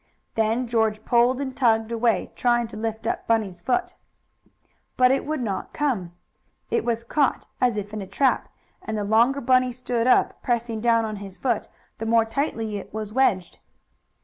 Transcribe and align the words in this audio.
Then 0.33 0.65
George 0.67 1.05
pulled 1.05 1.39
and 1.39 1.55
tugged 1.55 1.91
away, 1.91 2.31
trying 2.35 2.67
to 2.69 2.75
lift 2.75 3.05
up 3.05 3.27
Bunny's 3.27 3.61
foot. 3.61 3.93
But 4.97 5.11
it 5.11 5.27
would 5.27 5.43
not 5.43 5.73
come. 5.73 6.13
It 6.71 6.83
was 6.83 7.03
caught, 7.03 7.45
as 7.61 7.77
if 7.77 7.93
in 7.93 8.01
a 8.01 8.07
trap, 8.07 8.49
and 8.81 8.97
the 8.97 9.03
longer 9.03 9.41
Bunny 9.41 9.71
stood 9.71 10.07
up, 10.07 10.41
pressing 10.41 10.81
down 10.81 11.05
on 11.05 11.17
his 11.17 11.37
foot, 11.37 11.67
the 11.99 12.07
more 12.07 12.25
tightly 12.25 12.77
it 12.77 12.91
was 12.91 13.13
wedged. 13.13 13.59